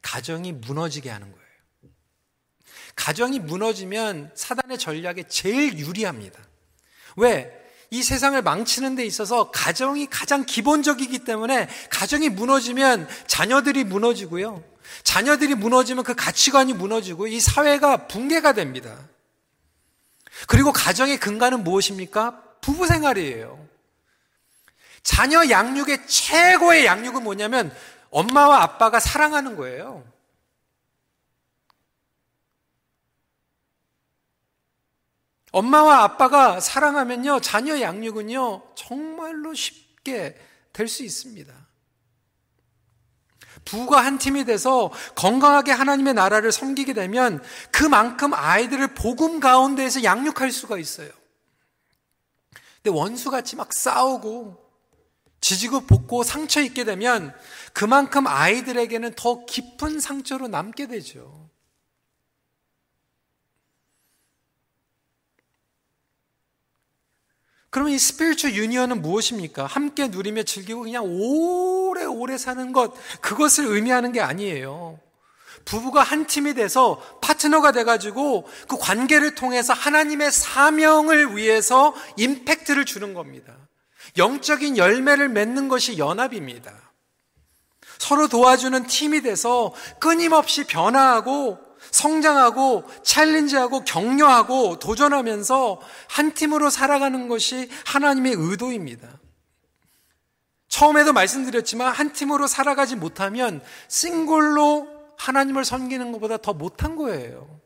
[0.00, 1.46] 가정이 무너지게 하는 거예요.
[2.96, 6.40] 가정이 무너지면 사단의 전략에 제일 유리합니다.
[7.16, 7.54] 왜?
[7.90, 14.62] 이 세상을 망치는 데 있어서 가정이 가장 기본적이기 때문에 가정이 무너지면 자녀들이 무너지고요.
[15.02, 18.98] 자녀들이 무너지면 그 가치관이 무너지고 이 사회가 붕괴가 됩니다.
[20.46, 22.42] 그리고 가정의 근간은 무엇입니까?
[22.60, 23.66] 부부 생활이에요.
[25.02, 27.74] 자녀 양육의 최고의 양육은 뭐냐면
[28.10, 30.04] 엄마와 아빠가 사랑하는 거예요.
[35.50, 40.38] 엄마와 아빠가 사랑하면요, 자녀 양육은요, 정말로 쉽게
[40.72, 41.67] 될 수 있습니다.
[43.68, 50.78] 부가 한 팀이 돼서 건강하게 하나님의 나라를 섬기게 되면 그만큼 아이들을 복음 가운데에서 양육할 수가
[50.78, 51.10] 있어요.
[52.82, 54.68] 근데 원수같이 막 싸우고
[55.40, 57.34] 지지고 볶고 상처 입게 되면
[57.72, 61.47] 그만큼 아이들에게는 더 깊은 상처로 남게 되죠.
[67.70, 69.66] 그러면 이 스피리추 유니언은 무엇입니까?
[69.66, 74.98] 함께 누리며 즐기고 그냥 오래오래 사는 것, 그것을 의미하는 게 아니에요.
[75.64, 83.54] 부부가 한 팀이 돼서 파트너가 돼가지고 그 관계를 통해서 하나님의 사명을 위해서 임팩트를 주는 겁니다.
[84.16, 86.72] 영적인 열매를 맺는 것이 연합입니다.
[87.98, 91.58] 서로 도와주는 팀이 돼서 끊임없이 변화하고
[91.90, 99.18] 성장하고 챌린지하고 격려하고 도전하면서 한 팀으로 살아가는 것이 하나님의 의도입니다.
[100.68, 107.58] 처음에도 말씀드렸지만 한 팀으로 살아가지 못하면 싱글로 하나님을 섬기는 것보다 더 못한 거예요.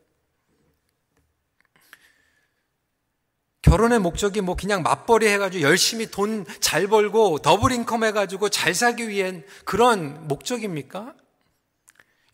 [3.63, 9.09] 결혼의 목적이 뭐 그냥 맞벌이 해가지고 열심히 돈 잘 벌고 double income 해가지고 잘 살기
[9.09, 11.15] 위한 그런 목적입니까?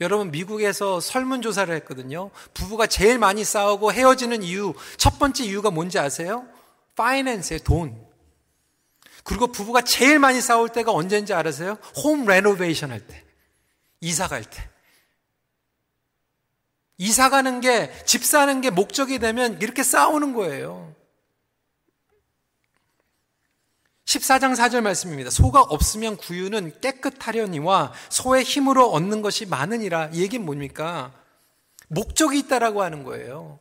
[0.01, 2.31] 여러분 미국에서 설문 조사를 했거든요.
[2.55, 6.47] 부부가 제일 많이 싸우고 헤어지는 이유 첫 번째 이유가 뭔지 아세요?
[6.95, 8.07] finance의 돈.
[9.25, 11.79] 그리고 부부가 제일 많이 싸울 때가 언제인지 알아세요?
[12.03, 13.25] home renovation 할 때.
[14.01, 14.69] 이사 갈 때.
[16.97, 20.95] 이사 가는 게, 집 사는 게 목적이 되면 이렇게 싸우는 거예요.
[24.09, 25.29] 14장 4절 말씀입니다.
[25.29, 30.09] 소가 없으면 구유는 깨끗하려니와 소의 힘으로 얻는 것이 많으니라.
[30.15, 31.13] 이 얘기는 뭡니까?
[31.89, 33.59] 목적이 있다라고 하는 거예요.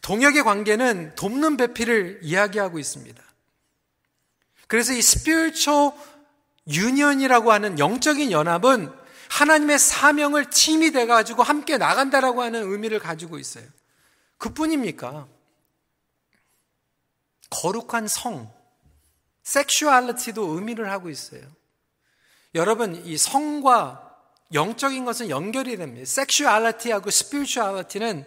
[0.00, 3.20] 동역의 관계는 돕는 배필을 이야기하고 있습니다.
[4.68, 5.90] 그래서 이 spiritual
[6.68, 8.92] union이라고 하는 영적인 연합은
[9.28, 13.64] 하나님의 사명을 팀이 돼가지고 함께 나간다라고 하는 의미를 가지고 있어요.
[14.36, 15.26] 그뿐입니까?
[17.50, 18.52] 거룩한 성,
[19.42, 21.42] 섹슈얼리티도 의미를 하고 있어요.
[22.54, 24.04] 여러분, 이 성과
[24.52, 26.04] 영적인 것은 연결이 됩니다.
[26.06, 28.24] 섹슈얼리티하고 스피리추얼리티는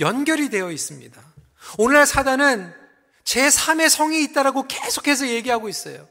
[0.00, 1.22] 연결이 되어 있습니다.
[1.78, 2.74] 오늘날 사단은
[3.24, 6.08] 제3의 성이 있다라고 계속해서 얘기하고 있어요.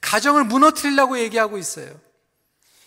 [0.00, 1.98] 가정을 무너뜨리려고 얘기하고 있어요.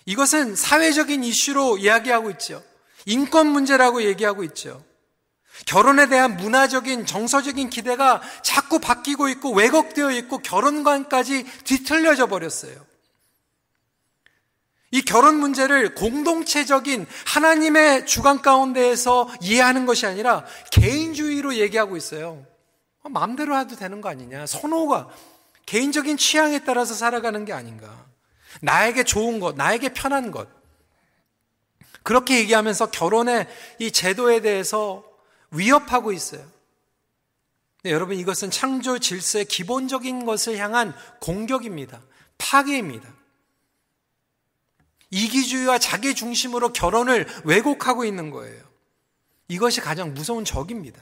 [0.05, 2.63] 이것은 사회적인 이슈로 이야기하고 있죠.
[3.05, 4.83] 인권 문제라고 얘기하고 있죠.
[5.65, 12.73] 결혼에 대한 문화적인 정서적인 기대가 자꾸 바뀌고 있고 왜곡되어 있고 결혼관까지 뒤틀려져 버렸어요.
[14.91, 22.45] 이 결혼 문제를 공동체적인 하나님의 주관 가운데에서 이해하는 것이 아니라 개인주의로 얘기하고 있어요.
[23.01, 24.45] 어, 마음대로 해도 되는 거 아니냐.
[24.45, 25.09] 선호가
[25.65, 28.05] 개인적인 취향에 따라서 살아가는 게 아닌가.
[28.61, 30.47] 나에게 좋은 것, 나에게 편한 것.
[32.03, 33.47] 그렇게 얘기하면서 결혼의
[33.79, 35.03] 이 제도에 대해서
[35.53, 36.45] 위협하고 있어요.
[37.83, 42.01] 네, 여러분 이것은 창조 질서의 기본적인 것을 향한 공격입니다.
[42.37, 43.13] 파괴입니다.
[45.09, 48.63] 이기주의와 자기 중심으로 결혼을 왜곡하고 있는 거예요.
[49.47, 51.01] 이것이 가장 무서운 적입니다.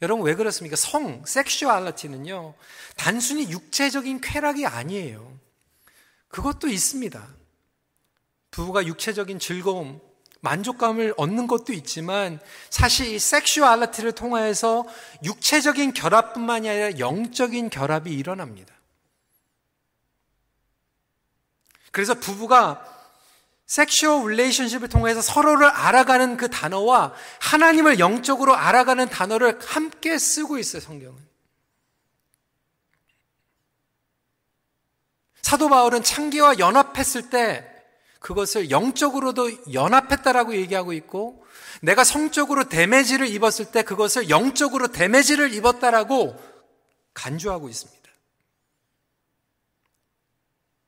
[0.00, 0.76] 여러분 왜 그렇습니까?
[0.76, 2.54] 성, sexuality는요,
[2.96, 5.38] 단순히 육체적인 쾌락이 아니에요.
[6.28, 7.28] 그것도 있습니다.
[8.50, 10.00] 부부가 육체적인 즐거움,
[10.42, 14.84] 만족감을 얻는 것도 있지만 사실 이 sexuality를 통하여서
[15.24, 18.74] 육체적인 결합뿐만이 아니라 영적인 결합이 일어납니다.
[21.92, 22.84] 그래서 부부가
[23.66, 31.16] 섹슈얼 릴레이션십을 통해서 서로를 알아가는 그 단어와 하나님을 영적으로 알아가는 단어를 함께 쓰고 있어요, 성경은.
[35.40, 37.71] 사도 바울은 창기와 연합했을 때
[38.22, 41.44] 그것을 영적으로도 연합했다라고 얘기하고 있고
[41.82, 46.36] 내가 성적으로 damage를 입었을 때 그것을 영적으로 damage를 입었다라고
[47.14, 48.02] 간주하고 있습니다.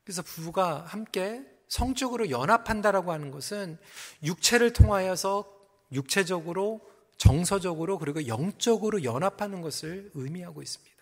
[0.05, 3.79] 그래서 부부가 함께 성적으로 연합한다라고 하는 것은
[4.23, 5.51] 육체를 통하여서
[5.93, 6.81] 육체적으로
[7.17, 10.95] 정서적으로 그리고 영적으로 연합하는 것을 의미하고 있습니다.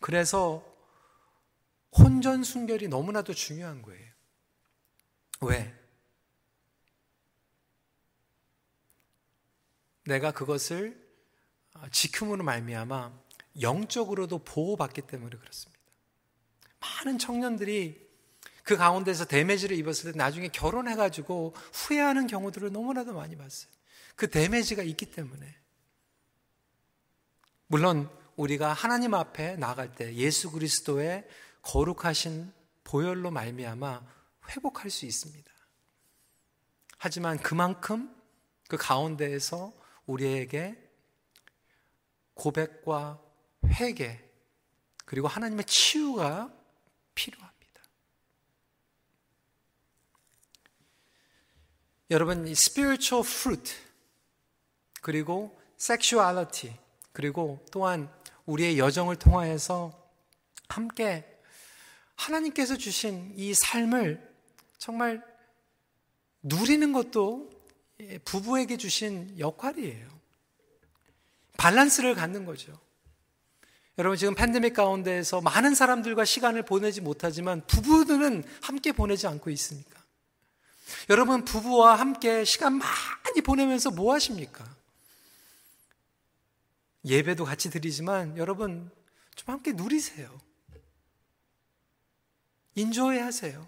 [0.00, 0.64] 그래서
[1.96, 4.15] 혼전 순결이 너무나도 중요한 거예요.
[5.40, 5.74] 왜?
[10.04, 11.04] 내가 그것을
[11.90, 13.12] 지킴으로 말미암아
[13.60, 15.80] 영적으로도 보호받기 때문에 그렇습니다.
[16.80, 18.06] 많은 청년들이
[18.62, 23.70] 그 가운데서 데미지를 입었을 때 나중에 결혼해가지고 후회하는 경우들을 너무나도 많이 봤어요.
[24.16, 25.54] 그 데미지가 있기 때문에.
[27.68, 31.26] 물론 우리가 하나님 앞에 나갈 때 예수 그리스도의
[31.62, 32.52] 거룩하신
[32.84, 34.15] 보혈로 말미암아
[34.50, 35.50] 회복할 수 있습니다.
[36.98, 38.14] 하지만 그만큼
[38.68, 39.72] 그 가운데에서
[40.06, 40.76] 우리에게
[42.34, 43.20] 고백과
[43.66, 44.22] 회개
[45.04, 46.52] 그리고 하나님의 치유가
[47.14, 47.56] 필요합니다.
[52.10, 53.74] 여러분 이 spiritual fruit
[55.00, 56.76] 그리고 sexuality
[57.12, 58.12] 그리고 또한
[58.46, 59.92] 우리의 여정을 통하여서
[60.68, 61.40] 함께
[62.16, 64.25] 하나님께서 주신 이 삶을
[64.78, 65.22] 정말
[66.42, 67.50] 누리는 것도
[68.24, 70.08] 부부에게 주신 역할이에요.
[71.58, 72.78] 밸런스를 갖는 거죠.
[73.98, 79.96] 여러분 지금 팬데믹 가운데에서 많은 사람들과 시간을 보내지 못하지만 부부들은 함께 보내지 않고 있습니까?
[81.08, 84.64] 여러분 부부와 함께 시간 많이 보내면서 뭐 하십니까?
[87.06, 88.90] 예배도 같이 드리지만 여러분
[89.34, 90.38] 좀 함께 누리세요.
[92.74, 93.66] 인조해 하세요.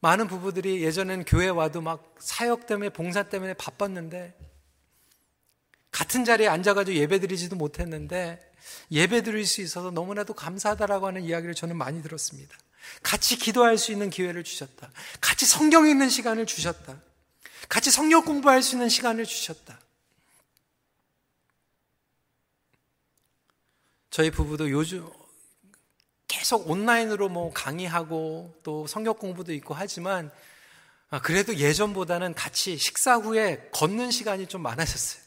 [0.00, 4.34] 많은 부부들이 예전엔 교회 와도 막 사역 때문에 봉사 때문에 바빴는데
[5.90, 8.40] 같은 자리에 앉아가지고 예배 드리지도 못했는데
[8.90, 12.56] 예배 드릴 수 있어서 너무나도 감사하다라고 하는 이야기를 저는 많이 들었습니다.
[13.02, 14.90] 같이 기도할 수 있는 기회를 주셨다.
[15.20, 17.00] 같이 성경 읽는 시간을 주셨다.
[17.68, 19.78] 같이 성경 공부할 수 있는 시간을 주셨다.
[24.10, 25.08] 저희 부부도 요즘
[26.30, 30.30] 계속 온라인으로 뭐 강의하고 또 성경 공부도 있고 하지만
[31.10, 35.20] 아, 그래도 예전보다는 같이 식사 후에 걷는 시간이 좀 많아졌어요.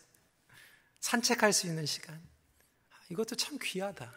[1.01, 2.15] 산책할 수 있는 시간.
[2.15, 4.09] 아, 이것도 참 귀하다.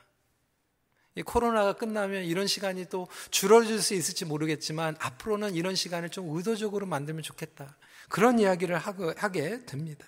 [1.16, 6.86] 이 코로나가 끝나면 이런 시간이 또 줄어들 수 있을지 모르겠지만 앞으로는 이런 시간을 좀 의도적으로
[6.86, 7.76] 만들면 좋겠다.
[8.08, 10.06] 그런 이야기를 하게 됩니다.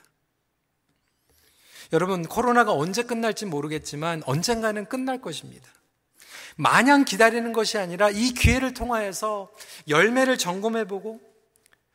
[1.92, 5.68] 여러분, 코로나가 언제 끝날지 모르겠지만 언젠가는 끝날 것입니다.
[6.60, 9.48] 마냥 기다리는 것이 아니라 이 기회를 통하여서
[9.86, 11.20] 열매를 점검해보고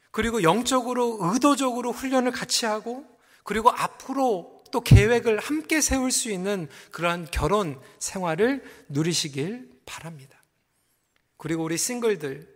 [0.10, 3.06] 그리고 영적으로 의도적으로 훈련을 같이 하고
[3.44, 10.42] 그리고 앞으로 또 계획을 함께 세울 수 있는 그러한 결혼 생활을 누리시길 바랍니다.
[11.36, 12.48] 그리고 우리 싱글들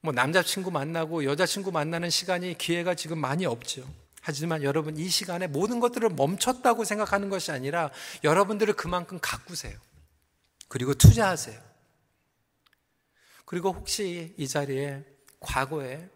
[0.00, 3.88] 뭐 남자친구 만나고 여자친구 만나는 시간이 기회가 지금 많이 없죠.
[4.20, 7.92] 하지만 여러분 이 시간에 모든 것들을 멈췄다고 생각하는 것이 아니라
[8.24, 9.78] 여러분들을 그만큼 가꾸세요.
[10.68, 11.60] 그리고 투자하세요.
[13.44, 15.04] 그리고 혹시 이 자리에
[15.40, 16.08] 과거에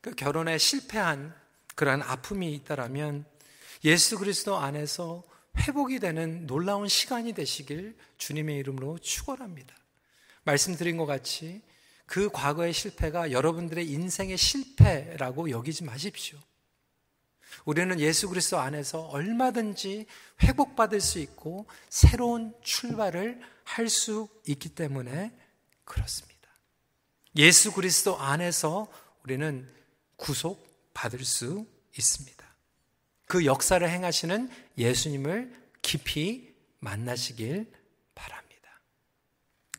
[0.00, 1.34] 그 결혼에 실패한
[1.74, 3.24] 그러한 아픔이 있다라면
[3.84, 5.24] 예수 그리스도 안에서
[5.58, 9.74] 회복이 되는 놀라운 시간이 되시길 주님의 이름으로 축원합니다.
[10.44, 11.62] 말씀드린 것 같이
[12.06, 16.38] 그 과거의 실패가 여러분들의 인생의 실패라고 여기지 마십시오.
[17.64, 20.06] 우리는 예수 그리스도 안에서 얼마든지
[20.42, 25.32] 회복받을 수 있고 새로운 출발을 할 수 있기 때문에
[25.84, 26.32] 그렇습니다.
[27.36, 28.90] 예수 그리스도 안에서
[29.24, 29.68] 우리는
[30.16, 32.44] 구속받을 수 있습니다.
[33.26, 37.72] 그 역사를 행하시는 예수님을 깊이 만나시길
[38.14, 38.80] 바랍니다.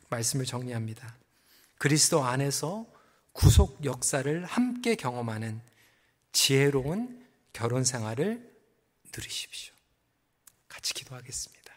[0.09, 1.15] 말씀을 정리합니다.
[1.77, 2.85] 그리스도 안에서
[3.31, 5.61] 구속 역사를 함께 경험하는
[6.31, 7.22] 지혜로운
[7.53, 8.51] 결혼 생활을
[9.15, 9.73] 누리십시오.
[10.67, 11.73] 같이 기도하겠습니다.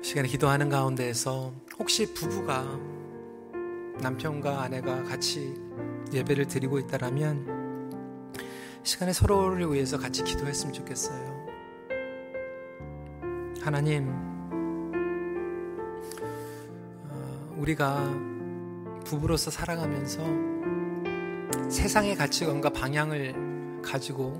[0.00, 2.62] 시간에 기도하는 가운데에서 혹시 부부가
[4.00, 5.54] 남편과 아내가 같이
[6.12, 7.58] 예배를 드리고 있다라면
[8.84, 11.48] 시간에 서로를 위해서 같이 기도했으면 좋겠어요.
[13.60, 14.08] 하나님,
[17.10, 18.37] 어, 우리가
[19.08, 20.22] 부부로서 살아가면서
[21.70, 24.34] 세상의 가치관과 방향을 가지고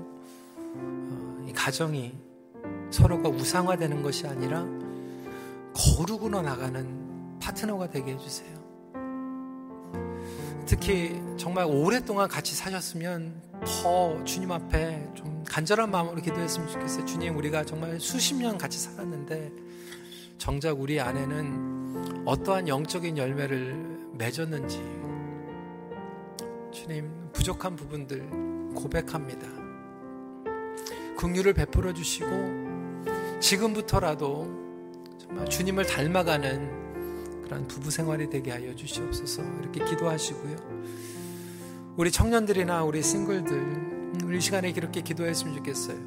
[0.75, 2.15] 어, 이 가정이
[2.91, 4.65] 서로가 우상화되는 것이 아니라
[5.73, 8.59] 거룩으로 나가는 파트너가 되게 해주세요.
[10.67, 17.05] 특히 정말 오랫동안 같이 사셨으면 더 주님 앞에 좀 간절한 마음으로 기도했으면 좋겠어요.
[17.05, 19.51] 주님, 우리가 정말 수십 년 같이 살았는데
[20.37, 21.68] 정작 우리 아내는
[22.25, 24.77] 어떠한 영적인 열매를 맺었는지
[26.71, 28.29] 주님 부족한 부분들
[28.75, 29.47] 고백합니다.
[31.17, 32.29] 긍휼을 베풀어 주시고
[33.39, 34.47] 지금부터라도
[35.17, 40.55] 정말 주님을 닮아가는 그런 부부 생활이 되게 하여 주시옵소서 이렇게 기도하시고요.
[41.97, 43.89] 우리 청년들이나 우리 싱글들
[44.23, 45.97] 우리 시간에 이렇게 기도했으면 좋겠어요.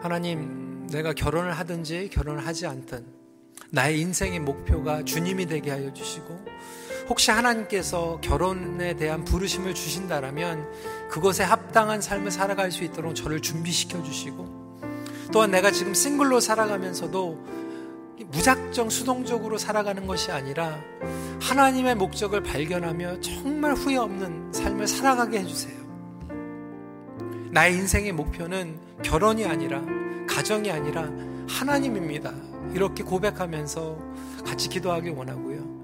[0.00, 3.17] 하나님, 내가 결혼을 하든지 결혼을 하지 않든
[3.70, 6.38] 나의 인생의 목표가 주님이 되게 하여 주시고
[7.08, 14.58] 혹시 하나님께서 결혼에 대한 부르심을 주신다라면 그것에 합당한 삶을 살아갈 수 있도록 저를 준비시켜 주시고
[15.32, 17.58] 또한 내가 지금 싱글로 살아가면서도
[18.30, 20.78] 무작정 수동적으로 살아가는 것이 아니라
[21.40, 25.78] 하나님의 목적을 발견하며 정말 후회 없는 삶을 살아가게 해주세요.
[27.50, 29.82] 나의 인생의 목표는 결혼이 아니라
[30.28, 31.08] 가정이 아니라
[31.48, 32.32] 하나님입니다.
[32.74, 33.98] 이렇게 고백하면서
[34.44, 35.78] 같이 기도하기 원하고요.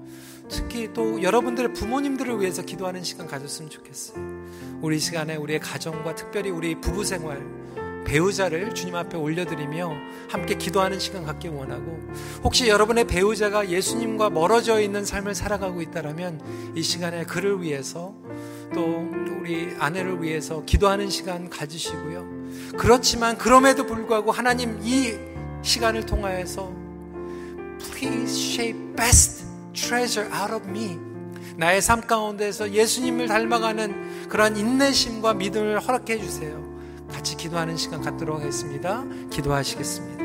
[0.49, 4.23] 특히 또 여러분들의 부모님들을 위해서 기도하는 시간 가졌으면 좋겠어요.
[4.81, 7.41] 우리 시간에 우리의 가정과 특별히 우리 부부 생활,
[8.05, 9.91] 배우자를 주님 앞에 올려드리며
[10.29, 11.99] 함께 기도하는 시간 갖기 원하고
[12.43, 18.13] 혹시 여러분의 배우자가 예수님과 멀어져 있는 삶을 살아가고 있다면 이 시간에 그를 위해서
[18.73, 19.09] 또
[19.39, 22.25] 우리 아내를 위해서 기도하는 시간 가지시고요.
[22.77, 25.13] 그렇지만 그럼에도 불구하고 하나님 이
[25.65, 26.71] 시간을 통하여서
[27.91, 29.43] Please shape best
[29.73, 30.97] treasure out of me.
[31.57, 36.63] 나의 삶 가운데서 예수님을 닮아가는 그러한 인내심과 믿음을 허락해 주세요.
[37.11, 39.03] 같이 기도하는 시간 갖도록 하겠습니다.
[39.31, 40.24] 기도하시겠습니다.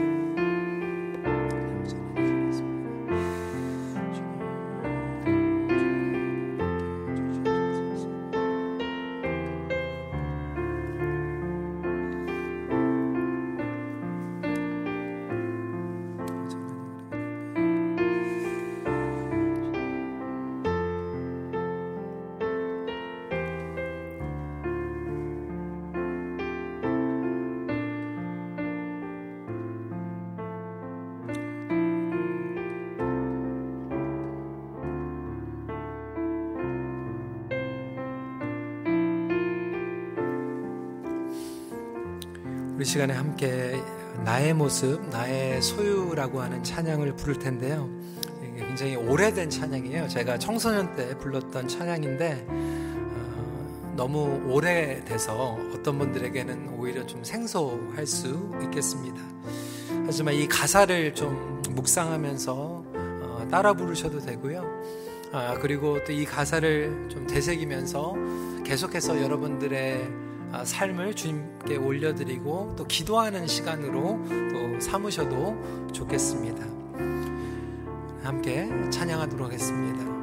[42.81, 43.79] 우리 시간에 함께
[44.25, 47.87] 나의 모습, 나의 소유라고 하는 찬양을 부를 텐데요.
[48.57, 50.09] 굉장히 오래된 찬양이에요.
[50.09, 59.21] 제가 청소년 때 불렀던 찬양인데 어, 너무 오래돼서 어떤 분들에게는 오히려 좀 생소할 수 있겠습니다.
[60.07, 62.55] 하지만 이 가사를 좀 묵상하면서
[62.95, 64.65] 어, 따라 부르셔도 되고요.
[65.33, 68.15] 아, 그리고 또 이 가사를 좀 되새기면서
[68.65, 70.30] 계속해서 여러분들의 아,
[70.65, 74.21] 삶을 주님께 올려드리고 또 기도하는 시간으로
[74.53, 76.65] 또 삼으셔도 좋겠습니다.
[78.23, 80.20] 함께 찬양하도록 하겠습니다.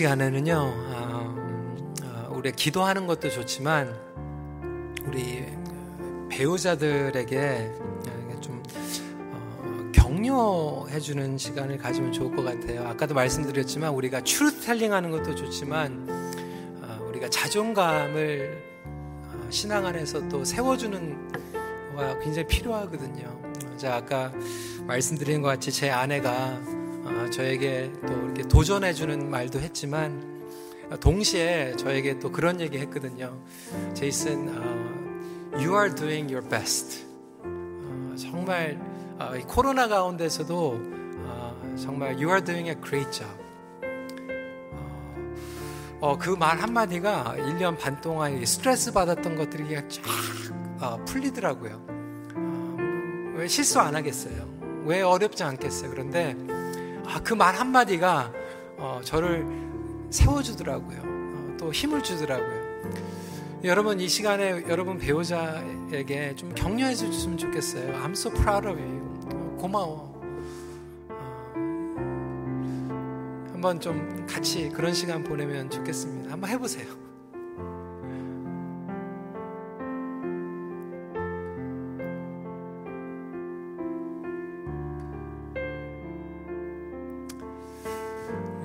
[0.00, 0.54] 시간에는요,
[0.94, 1.34] 아,
[2.04, 3.94] 아, 우리 기도하는 것도 좋지만
[5.04, 5.44] 우리
[6.30, 7.70] 배우자들에게
[8.40, 8.62] 좀
[9.18, 12.88] 어, 격려해주는 시간을 가지면 좋을 것 같아요.
[12.88, 16.06] 아까도 말씀드렸지만 우리가 추루텔링 하는 것도 좋지만
[16.80, 18.64] 아, 우리가 자존감을
[19.50, 21.32] 신앙 안에서 또 세워주는
[21.94, 23.38] 거가 굉장히 필요하거든요.
[23.76, 24.32] 자 아까
[24.86, 26.79] 말씀드린 것 같이 제 아내가 어,
[27.30, 30.40] 저에게 또 이렇게 도전해주는 말도 했지만
[31.00, 33.38] 동시에 저에게 또 그런 얘기 했거든요.
[33.94, 37.04] 제이슨, uh, you are doing your best.
[37.44, 38.78] 어, 정말
[39.18, 40.80] 어, 코로나 가운데서도
[41.26, 43.30] 어, 정말 you are doing a great job.
[46.00, 50.02] 어, 그 말 한마디가 1년 반 동안 스트레스 받았던 것들이 쫙
[50.80, 51.86] 어, 풀리더라고요.
[52.34, 54.48] 어, 왜 실수 안 하겠어요?
[54.86, 55.90] 왜 어렵지 않겠어요?
[55.90, 56.34] 그런데
[57.06, 58.32] 아, 그 말 한마디가
[58.78, 59.46] 어, 저를
[60.10, 61.00] 세워주더라고요.
[61.04, 62.60] 어, 또 힘을 주더라고요.
[63.64, 67.92] 여러분 이 시간에 여러분 배우자에게 좀 격려해 주셨으면 좋겠어요.
[68.02, 69.56] I'm so proud of you.
[69.58, 70.18] 고마워.
[71.10, 71.50] 어,
[73.52, 76.32] 한번 좀 같이 그런 시간 보내면 좋겠습니다.
[76.32, 76.86] 한번 해보세요.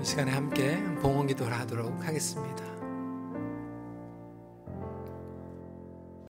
[0.05, 2.74] 시간에 함께 봉헌 기도를 하도록 하겠습니다.